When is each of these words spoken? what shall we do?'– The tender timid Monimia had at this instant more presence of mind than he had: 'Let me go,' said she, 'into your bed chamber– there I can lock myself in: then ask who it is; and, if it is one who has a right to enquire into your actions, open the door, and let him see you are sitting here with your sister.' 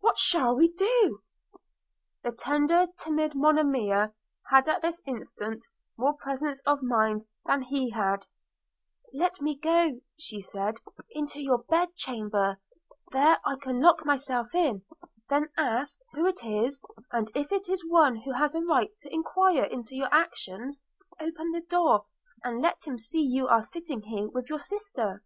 what 0.00 0.18
shall 0.18 0.54
we 0.54 0.68
do?'– 0.68 1.22
The 2.24 2.32
tender 2.32 2.88
timid 3.02 3.34
Monimia 3.34 4.12
had 4.50 4.68
at 4.68 4.82
this 4.82 5.00
instant 5.06 5.64
more 5.96 6.12
presence 6.12 6.60
of 6.66 6.82
mind 6.82 7.24
than 7.46 7.62
he 7.62 7.88
had: 7.88 8.26
'Let 9.14 9.40
me 9.40 9.56
go,' 9.56 10.02
said 10.18 10.76
she, 10.84 11.18
'into 11.18 11.40
your 11.40 11.56
bed 11.56 11.94
chamber– 11.94 12.60
there 13.12 13.38
I 13.46 13.56
can 13.56 13.80
lock 13.80 14.04
myself 14.04 14.54
in: 14.54 14.84
then 15.30 15.48
ask 15.56 15.98
who 16.12 16.26
it 16.26 16.44
is; 16.44 16.82
and, 17.10 17.30
if 17.34 17.50
it 17.50 17.66
is 17.70 17.82
one 17.88 18.16
who 18.16 18.32
has 18.32 18.54
a 18.54 18.60
right 18.60 18.92
to 18.98 19.10
enquire 19.10 19.64
into 19.64 19.96
your 19.96 20.12
actions, 20.12 20.82
open 21.18 21.50
the 21.50 21.62
door, 21.62 22.04
and 22.44 22.60
let 22.60 22.86
him 22.86 22.98
see 22.98 23.22
you 23.22 23.48
are 23.48 23.62
sitting 23.62 24.02
here 24.02 24.28
with 24.28 24.50
your 24.50 24.58
sister.' 24.60 25.22